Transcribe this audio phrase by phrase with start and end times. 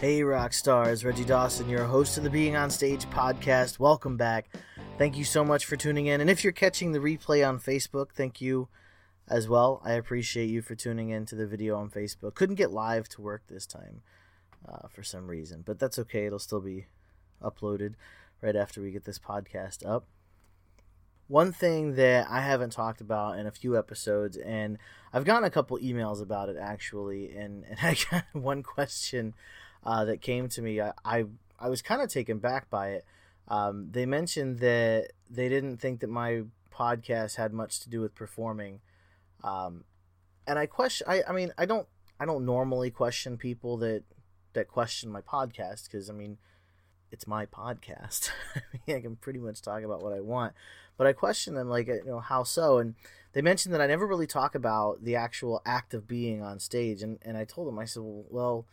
[0.00, 3.78] Hey, rock stars, Reggie Dawson, your host of the Being on Stage podcast.
[3.78, 4.48] Welcome back.
[4.96, 6.22] Thank you so much for tuning in.
[6.22, 8.68] And if you're catching the replay on Facebook, thank you
[9.28, 9.82] as well.
[9.84, 12.32] I appreciate you for tuning in to the video on Facebook.
[12.34, 14.00] Couldn't get live to work this time
[14.66, 16.24] uh, for some reason, but that's okay.
[16.24, 16.86] It'll still be
[17.42, 17.92] uploaded
[18.40, 20.06] right after we get this podcast up.
[21.28, 24.78] One thing that I haven't talked about in a few episodes, and
[25.12, 29.34] I've gotten a couple emails about it actually, and, and I got one question
[29.84, 30.80] uh, that came to me.
[30.80, 31.24] I, I,
[31.58, 33.04] I was kind of taken back by it.
[33.48, 36.42] Um, they mentioned that they didn't think that my
[36.72, 38.80] podcast had much to do with performing
[39.42, 39.84] um,
[40.46, 41.06] and I question.
[41.08, 41.86] I, I mean, I don't.
[42.18, 44.02] I don't normally question people that
[44.52, 46.38] that question my podcast because I mean,
[47.10, 48.30] it's my podcast.
[48.56, 50.52] I mean, I can pretty much talk about what I want,
[50.96, 52.78] but I question them like, you know, how so?
[52.78, 52.94] And
[53.32, 57.02] they mentioned that I never really talk about the actual act of being on stage,
[57.02, 58.66] and and I told them, I said, well, well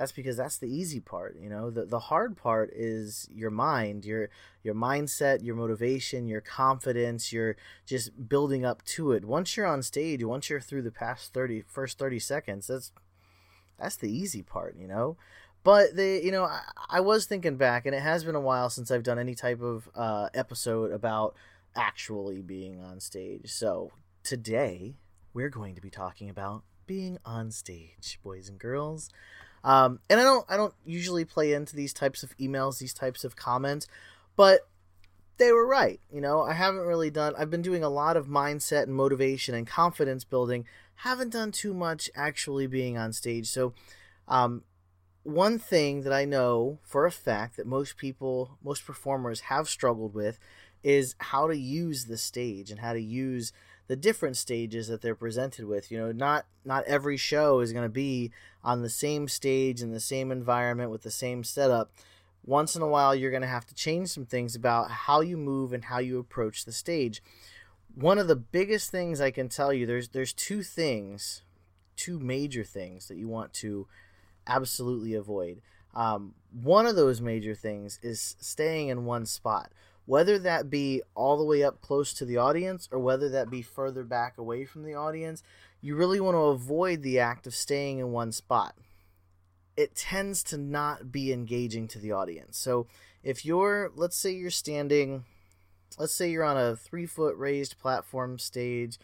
[0.00, 1.68] that's because that's the easy part you know?
[1.68, 4.30] The, the hard part is your mind your
[4.62, 9.26] your mindset your motivation your confidence your just building up to it.
[9.26, 12.92] Once you're on stage once you're through the past 30 first 30 seconds that's
[13.78, 15.18] that's the easy part you know?
[15.64, 18.70] But they you know I, I was thinking back and it has been a while
[18.70, 21.36] since i've done any type of uh, episode about
[21.76, 23.50] actually being on stage.
[23.52, 23.92] So
[24.24, 24.94] today
[25.34, 29.10] we're going to be talking about being on stage boys and girls
[29.64, 33.24] um, and I don't I don't usually play into these types of emails, these types
[33.24, 33.86] of comments,
[34.36, 34.60] but
[35.36, 36.00] they were right.
[36.12, 39.54] You know, I haven't really done I've been doing a lot of mindset and motivation
[39.54, 40.66] and confidence building.
[40.96, 43.48] Haven't done too much actually being on stage.
[43.48, 43.74] So
[44.28, 44.64] um,
[45.22, 50.14] one thing that I know for a fact that most people, most performers have struggled
[50.14, 50.38] with
[50.82, 53.52] is how to use the stage and how to use
[53.90, 55.90] the different stages that they're presented with.
[55.90, 58.30] You know, not not every show is going to be
[58.62, 61.90] on the same stage in the same environment with the same setup.
[62.46, 65.36] Once in a while, you're going to have to change some things about how you
[65.36, 67.20] move and how you approach the stage.
[67.92, 71.42] One of the biggest things I can tell you there's there's two things,
[71.96, 73.88] two major things that you want to
[74.46, 75.62] absolutely avoid.
[75.94, 79.72] Um, one of those major things is staying in one spot
[80.10, 83.62] whether that be all the way up close to the audience or whether that be
[83.62, 85.40] further back away from the audience,
[85.80, 88.74] you really want to avoid the act of staying in one spot.
[89.76, 92.58] It tends to not be engaging to the audience.
[92.58, 92.88] So
[93.22, 95.26] if you're, let's say you're standing,
[95.96, 98.98] let's say you're on a three foot raised platform stage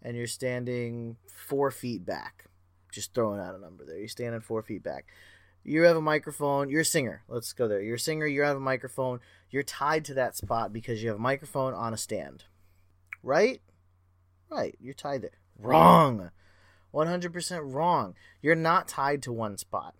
[0.00, 2.44] and you're standing four feet back,
[2.92, 3.98] just throwing out a number there.
[3.98, 5.06] You're standing four feet back
[5.64, 7.22] you have a microphone you're a singer.
[7.28, 7.80] Let's go there.
[7.80, 11.18] You're a singer you have a microphone you're tied to that spot because you have
[11.18, 12.44] a microphone on a stand.
[13.22, 13.60] Right?
[14.50, 15.38] Right you're tied there.
[15.58, 16.30] Wrong.
[16.94, 18.14] 100% wrong.
[18.42, 19.94] You're not tied to one spot.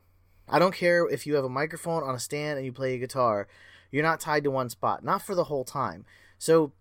[0.48, 2.98] I don't care if you have a microphone on a stand and you play a
[2.98, 3.48] guitar
[3.90, 5.04] you're not tied to one spot.
[5.04, 6.06] Not for the whole time.
[6.38, 6.72] So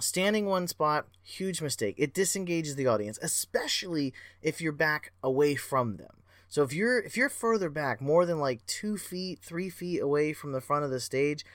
[0.00, 1.94] standing one spot huge mistake.
[1.96, 4.12] It disengages the audience especially
[4.42, 6.21] if you're back away from them
[6.52, 10.34] so if you're if you're further back, more than like two feet, three feet away
[10.34, 11.46] from the front of the stage,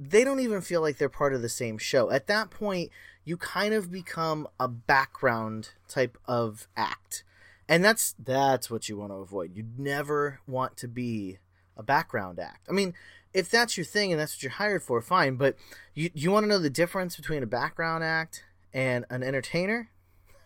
[0.00, 2.10] they don't even feel like they're part of the same show.
[2.10, 2.90] At that point,
[3.26, 7.22] you kind of become a background type of act.
[7.68, 9.54] And that's that's what you want to avoid.
[9.54, 11.36] You never want to be
[11.76, 12.66] a background act.
[12.66, 12.94] I mean,
[13.34, 15.36] if that's your thing and that's what you're hired for, fine.
[15.36, 15.54] But
[15.92, 18.42] you you want to know the difference between a background act
[18.72, 19.90] and an entertainer?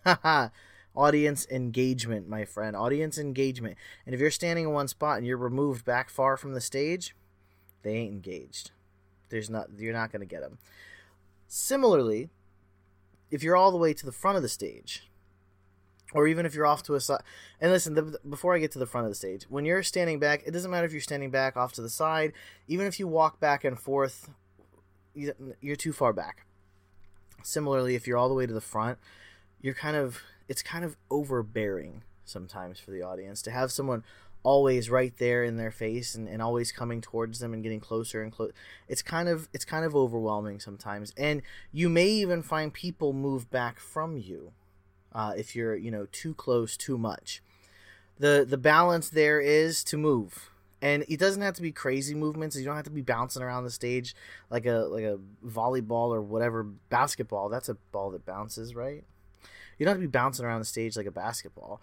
[0.95, 2.75] Audience engagement, my friend.
[2.75, 3.77] Audience engagement.
[4.05, 7.15] And if you're standing in one spot and you're removed back far from the stage,
[7.83, 8.71] they ain't engaged.
[9.29, 10.57] There's not you're not going to get them.
[11.47, 12.29] Similarly,
[13.31, 15.09] if you're all the way to the front of the stage,
[16.13, 17.21] or even if you're off to a side,
[17.61, 20.19] and listen, the, before I get to the front of the stage, when you're standing
[20.19, 22.33] back, it doesn't matter if you're standing back off to the side,
[22.67, 24.29] even if you walk back and forth,
[25.13, 26.45] you're too far back.
[27.43, 28.97] Similarly, if you're all the way to the front,
[29.61, 34.03] you're kind of it's kind of overbearing sometimes for the audience to have someone
[34.41, 38.21] always right there in their face and, and always coming towards them and getting closer
[38.23, 38.51] and close
[38.87, 41.41] it's kind of it's kind of overwhelming sometimes and
[41.71, 44.53] you may even find people move back from you
[45.13, 47.41] uh, if you're you know too close too much
[48.17, 50.51] the the balance there is to move
[50.81, 52.55] and it doesn't have to be crazy movements.
[52.55, 54.15] You don't have to be bouncing around the stage
[54.49, 57.49] like a like a volleyball or whatever basketball.
[57.49, 59.03] That's a ball that bounces, right?
[59.79, 61.81] You don't have to be bouncing around the stage like a basketball,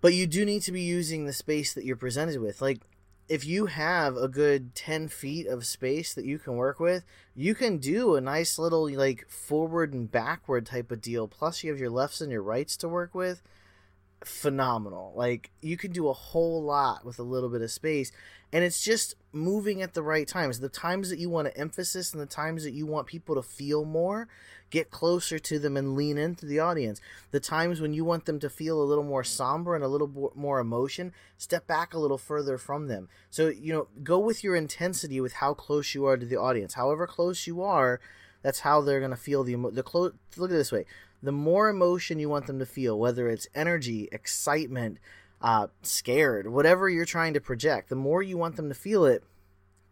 [0.00, 2.60] but you do need to be using the space that you're presented with.
[2.60, 2.80] Like
[3.28, 7.04] if you have a good 10 feet of space that you can work with,
[7.34, 11.28] you can do a nice little like forward and backward type of deal.
[11.28, 13.42] Plus, you have your lefts and your rights to work with.
[14.24, 15.12] Phenomenal.
[15.14, 18.10] Like, you can do a whole lot with a little bit of space.
[18.52, 20.60] And it's just moving at the right times.
[20.60, 23.42] The times that you want to emphasis and the times that you want people to
[23.42, 24.26] feel more,
[24.70, 27.00] get closer to them and lean into the audience.
[27.30, 30.32] The times when you want them to feel a little more somber and a little
[30.34, 33.08] more emotion, step back a little further from them.
[33.30, 36.74] So, you know, go with your intensity with how close you are to the audience.
[36.74, 38.00] However close you are,
[38.42, 40.86] that's how they're going to feel the the close look at this way.
[41.22, 44.98] The more emotion you want them to feel, whether it's energy, excitement,
[45.40, 49.24] uh, scared, whatever you're trying to project, the more you want them to feel it,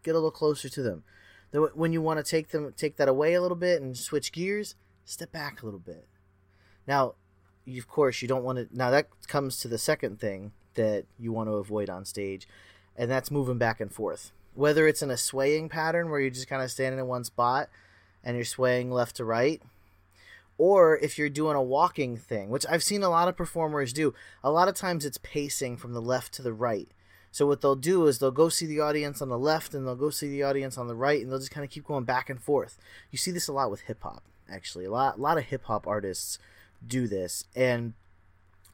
[0.03, 1.03] get a little closer to them
[1.51, 4.75] when you want to take them take that away a little bit and switch gears,
[5.05, 6.07] step back a little bit.
[6.87, 7.15] Now,
[7.67, 8.67] of course, you don't want to.
[8.75, 12.47] Now that comes to the second thing that you want to avoid on stage,
[12.95, 14.31] and that's moving back and forth.
[14.53, 17.69] Whether it's in a swaying pattern where you're just kind of standing in one spot
[18.23, 19.61] and you're swaying left to right,
[20.57, 24.13] or if you're doing a walking thing, which I've seen a lot of performers do.
[24.43, 26.89] A lot of times it's pacing from the left to the right.
[27.31, 29.95] So what they'll do is they'll go see the audience on the left and they'll
[29.95, 32.29] go see the audience on the right and they'll just kind of keep going back
[32.29, 32.79] and forth.
[33.11, 34.85] You see this a lot with hip hop actually.
[34.85, 36.39] A lot a lot of hip hop artists
[36.85, 37.93] do this and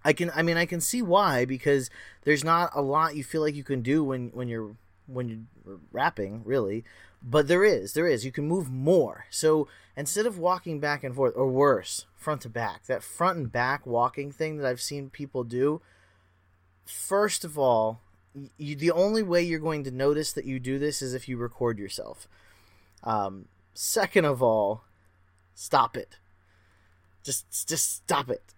[0.05, 1.89] I can I mean I can see why because
[2.23, 4.75] there's not a lot you feel like you can do when when you're
[5.07, 6.85] when you're rapping really
[7.23, 11.15] but there is there is you can move more so instead of walking back and
[11.15, 15.09] forth or worse front to back that front and back walking thing that i've seen
[15.09, 15.81] people do
[16.85, 18.01] first of all
[18.57, 21.37] you, the only way you're going to notice that you do this is if you
[21.37, 22.27] record yourself.
[23.03, 24.83] Um, second of all,
[25.55, 26.17] stop it.
[27.23, 28.52] Just just stop it.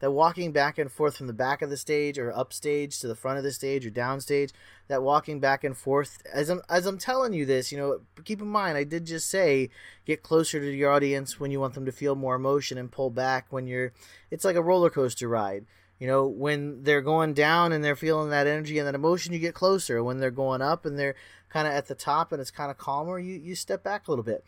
[0.00, 3.14] That walking back and forth from the back of the stage or upstage to the
[3.14, 4.50] front of the stage or downstage,
[4.88, 8.40] that walking back and forth as I'm as I'm telling you this, you know, keep
[8.40, 9.70] in mind I did just say
[10.06, 13.10] get closer to your audience when you want them to feel more emotion and pull
[13.10, 13.92] back when you're
[14.30, 15.66] it's like a roller coaster ride
[16.00, 19.38] you know, when they're going down and they're feeling that energy and that emotion, you
[19.38, 20.02] get closer.
[20.02, 21.14] When they're going up and they're
[21.50, 24.10] kind of at the top and it's kind of calmer, you, you step back a
[24.10, 24.42] little bit.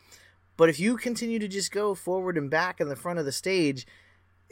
[0.57, 3.31] But if you continue to just go forward and back in the front of the
[3.31, 3.85] stage,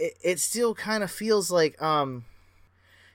[0.01, 2.25] it, it still kind of feels like, um,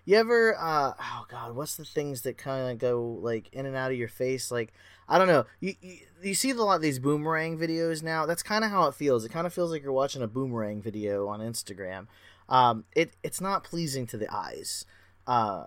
[0.05, 3.77] you ever, uh, oh God, what's the things that kind of go like in and
[3.77, 4.51] out of your face?
[4.51, 4.73] Like,
[5.09, 5.47] I don't know.
[5.61, 8.27] You, you, you see a lot of these boomerang videos now.
[8.27, 9.25] That's kind of how it feels.
[9.25, 12.07] It kind of feels like you're watching a boomerang video on Instagram
[12.49, 14.85] um, it it's not pleasing to the eyes.
[15.27, 15.67] Uh,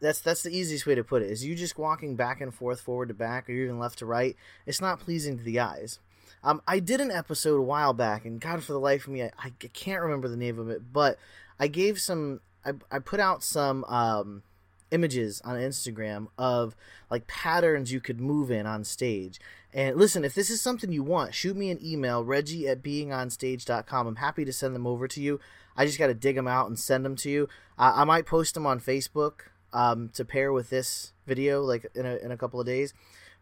[0.00, 1.30] that's that's the easiest way to put it.
[1.30, 4.36] Is you just walking back and forth, forward to back, or even left to right.
[4.66, 5.98] It's not pleasing to the eyes.
[6.44, 9.24] Um, I did an episode a while back, and God, for the life of me,
[9.24, 11.18] I, I can't remember the name of it, but
[11.58, 12.40] I gave some.
[12.64, 14.42] I, I put out some um,
[14.90, 16.76] images on Instagram of
[17.10, 19.40] like patterns you could move in on stage.
[19.72, 24.06] And listen, if this is something you want, shoot me an email, reggie at beingonstage.com.
[24.06, 25.38] I'm happy to send them over to you.
[25.76, 27.48] I just got to dig them out and send them to you.
[27.78, 29.40] Uh, I might post them on Facebook
[29.72, 32.94] um, to pair with this video, like in a, in a couple of days.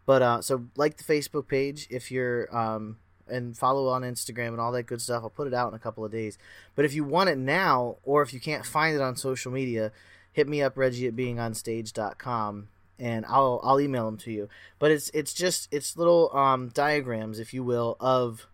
[0.06, 2.98] But uh, so like the Facebook page if you're um,
[3.28, 5.22] and follow on Instagram and all that good stuff.
[5.22, 6.38] I'll put it out in a couple of days.
[6.74, 9.92] But if you want it now, or if you can't find it on social media,
[10.32, 14.48] hit me up Reggie at beingonstage.com and I'll I'll email them to you.
[14.78, 18.46] But it's it's just it's little um, diagrams, if you will, of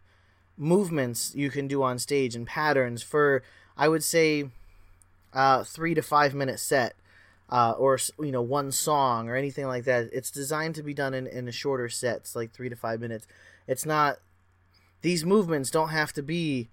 [0.56, 3.42] movements you can do on stage and patterns for
[3.76, 4.50] I would say
[5.32, 6.94] uh, three to five minute set.
[7.50, 10.08] Uh, or you know one song or anything like that.
[10.12, 13.26] It's designed to be done in, in shorter sets like three to five minutes.
[13.66, 14.18] It's not
[15.02, 16.68] these movements don't have to be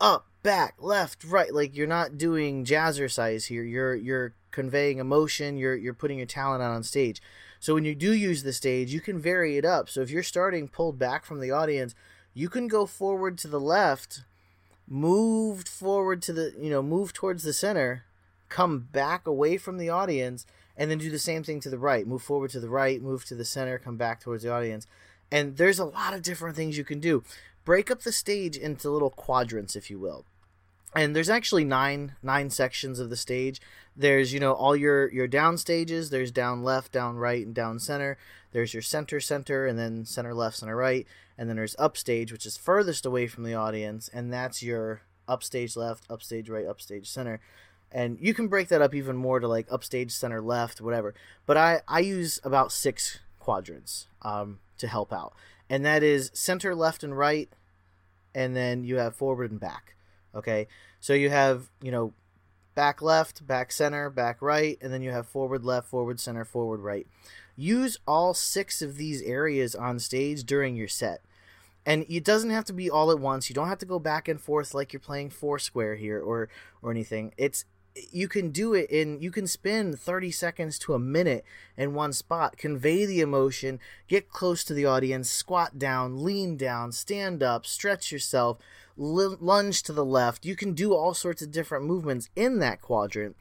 [0.00, 1.54] up back left right.
[1.54, 3.64] Like you're not doing jazzercise here.
[3.64, 5.56] You're you're conveying emotion.
[5.56, 7.22] You're you're putting your talent out on stage.
[7.58, 9.88] So when you do use the stage you can vary it up.
[9.88, 11.94] So if you're starting pulled back from the audience
[12.34, 14.24] you can go forward to the left
[14.86, 18.04] moved forward to the you know move towards the center
[18.48, 20.46] come back away from the audience
[20.76, 22.06] and then do the same thing to the right.
[22.06, 24.86] Move forward to the right move to the center come back towards the audience.
[25.30, 27.24] And there's a lot of different things you can do.
[27.64, 30.24] Break up the stage into little quadrants if you will.
[30.96, 33.60] And there's actually nine nine sections of the stage.
[33.96, 36.10] There's you know all your your down stages.
[36.10, 38.16] There's down left down right and down center.
[38.52, 41.06] There's your center center and then center left center right.
[41.36, 45.76] And then there's upstage, which is furthest away from the audience, and that's your upstage
[45.76, 47.40] left, upstage right, upstage center.
[47.94, 51.14] And you can break that up even more to like upstage, center, left, whatever.
[51.46, 55.32] But I I use about six quadrants um, to help out,
[55.70, 57.48] and that is center, left, and right,
[58.34, 59.94] and then you have forward and back.
[60.34, 60.66] Okay,
[61.00, 62.12] so you have you know
[62.74, 66.80] back left, back center, back right, and then you have forward left, forward center, forward
[66.80, 67.06] right.
[67.56, 71.22] Use all six of these areas on stage during your set.
[71.86, 73.48] And it doesn't have to be all at once.
[73.48, 76.48] You don't have to go back and forth like you're playing Foursquare here or
[76.82, 77.32] or anything.
[77.36, 77.66] It's
[78.10, 81.44] you can do it in you can spend 30 seconds to a minute
[81.76, 86.90] in one spot convey the emotion get close to the audience squat down lean down
[86.90, 88.58] stand up stretch yourself
[88.96, 90.46] lunge to the left.
[90.46, 93.36] You can do all sorts of different movements in that quadrant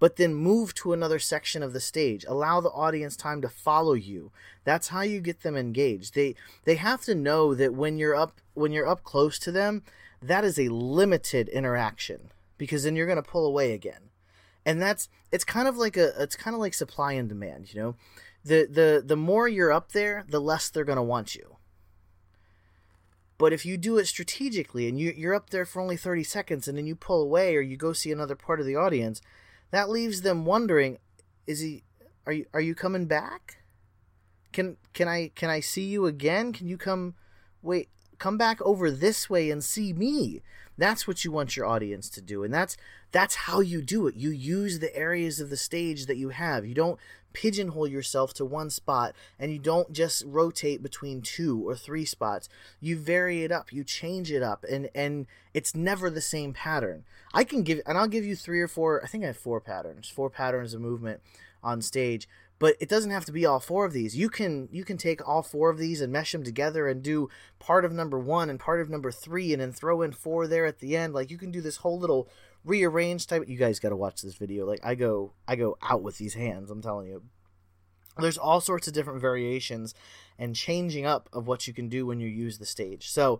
[0.00, 2.24] but then move to another section of the stage.
[2.28, 4.30] Allow the audience time to follow you.
[4.62, 6.14] That's how you get them engaged.
[6.14, 9.82] They they have to know that when you're up when you're up close to them
[10.20, 14.10] that is a limited interaction because then you're going to pull away again.
[14.66, 17.80] And that's it's kind of like a it's kind of like supply and demand, you
[17.80, 17.94] know.
[18.44, 21.56] The the the more you're up there, the less they're going to want you.
[23.38, 26.66] But if you do it strategically and you, you're up there for only 30 seconds
[26.66, 29.22] and then you pull away or you go see another part of the audience,
[29.70, 30.98] that leaves them wondering,
[31.46, 31.84] is he
[32.26, 33.62] are you are you coming back?
[34.52, 36.52] Can can I can I see you again?
[36.52, 37.14] Can you come
[37.62, 37.88] wait
[38.18, 40.42] come back over this way and see me?
[40.76, 42.44] That's what you want your audience to do.
[42.44, 42.76] And that's
[43.10, 44.14] that's how you do it.
[44.14, 46.64] You use the areas of the stage that you have.
[46.64, 47.00] You don't
[47.32, 52.48] pigeonhole yourself to one spot and you don't just rotate between two or three spots.
[52.80, 57.04] You vary it up, you change it up and and it's never the same pattern.
[57.34, 59.60] I can give and I'll give you three or four, I think I have four
[59.60, 61.20] patterns, four patterns of movement
[61.62, 64.16] on stage but it doesn't have to be all four of these.
[64.16, 67.28] You can you can take all four of these and mesh them together and do
[67.58, 70.66] part of number one and part of number three and then throw in four there
[70.66, 71.14] at the end.
[71.14, 72.28] Like you can do this whole little
[72.64, 74.66] rearrange type you guys got to watch this video.
[74.66, 77.22] Like i go i go out with these hands i'm telling you.
[78.18, 79.94] There's all sorts of different variations
[80.36, 83.08] and changing up of what you can do when you use the stage.
[83.08, 83.38] So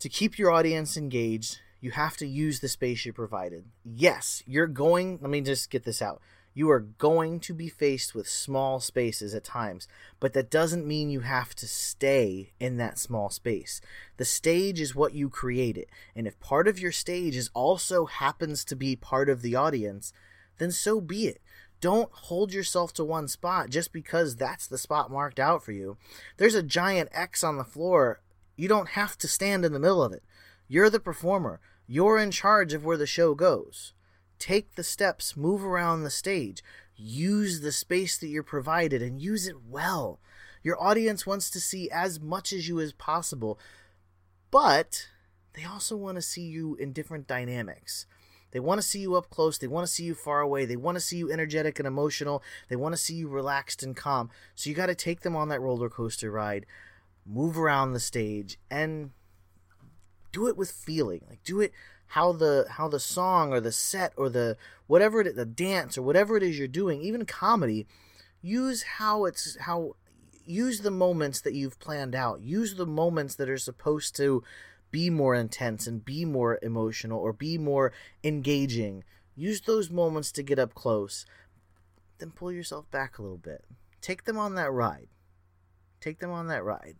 [0.00, 3.64] to keep your audience engaged you have to use the space you provided.
[3.82, 6.20] Yes you're going let me just get this out
[6.54, 9.88] you are going to be faced with small spaces at times,
[10.20, 13.80] but that doesn't mean you have to stay in that small space.
[14.18, 18.64] The stage is what you created, and if part of your stage is also happens
[18.66, 20.12] to be part of the audience,
[20.58, 21.40] then so be it.
[21.80, 25.96] Don't hold yourself to one spot just because that's the spot marked out for you.
[26.36, 28.20] There's a giant X on the floor.
[28.56, 30.22] You don't have to stand in the middle of it.
[30.68, 31.60] You're the performer.
[31.88, 33.94] You're in charge of where the show goes
[34.42, 36.64] take the steps, move around the stage,
[36.96, 40.18] use the space that you're provided, and use it well.
[40.64, 43.56] Your audience wants to see as much as you as possible,
[44.50, 45.06] but
[45.52, 48.06] they also want to see you in different dynamics.
[48.50, 49.58] They want to see you up close.
[49.58, 50.64] They want to see you far away.
[50.64, 52.42] They want to see you energetic and emotional.
[52.68, 54.28] They want to see you relaxed and calm.
[54.56, 56.66] So you got to take them on that roller coaster ride,
[57.24, 59.12] move around the stage, and
[60.32, 61.24] do it with feeling.
[61.28, 61.72] Like do it
[62.12, 64.54] how the how the song or the set or the
[64.86, 67.86] whatever it the dance or whatever it is you're doing, even comedy,
[68.42, 69.96] use how it's how
[70.44, 72.42] use the moments that you've planned out.
[72.42, 74.44] Use the moments that are supposed to
[74.90, 77.92] be more intense and be more emotional or be more
[78.22, 79.04] engaging.
[79.34, 81.24] Use those moments to get up close.
[82.18, 83.64] Then pull yourself back a little bit.
[84.02, 85.08] Take them on that ride.
[86.02, 86.96] Take them on that ride.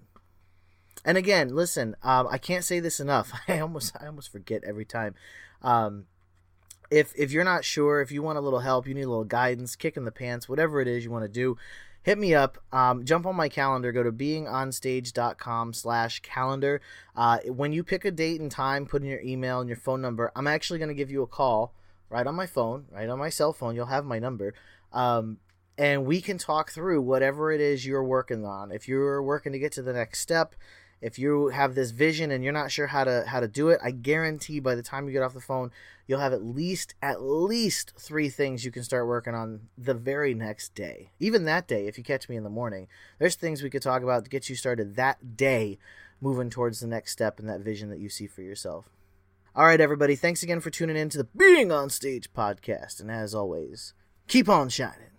[1.04, 3.32] And again, listen, um, I can't say this enough.
[3.48, 5.14] I almost I almost forget every time.
[5.62, 6.06] Um,
[6.90, 9.24] if if you're not sure, if you want a little help, you need a little
[9.24, 11.56] guidance, kick in the pants, whatever it is you want to do,
[12.02, 12.58] hit me up.
[12.72, 13.92] Um, jump on my calendar.
[13.92, 16.80] Go to beingonstage.com slash calendar.
[17.16, 20.02] Uh, when you pick a date and time, put in your email and your phone
[20.02, 20.30] number.
[20.36, 21.74] I'm actually going to give you a call
[22.10, 23.74] right on my phone, right on my cell phone.
[23.74, 24.54] You'll have my number.
[24.92, 25.38] Um,
[25.78, 28.70] and we can talk through whatever it is you're working on.
[28.70, 30.54] If you're working to get to the next step,
[31.02, 33.80] if you have this vision and you're not sure how to how to do it,
[33.84, 35.72] I guarantee by the time you get off the phone,
[36.06, 40.32] you'll have at least at least 3 things you can start working on the very
[40.32, 41.10] next day.
[41.18, 42.86] Even that day if you catch me in the morning,
[43.18, 45.78] there's things we could talk about to get you started that day
[46.20, 48.86] moving towards the next step in that vision that you see for yourself.
[49.54, 53.10] All right everybody, thanks again for tuning in to the Being on Stage podcast and
[53.10, 53.92] as always,
[54.28, 55.11] keep on shining.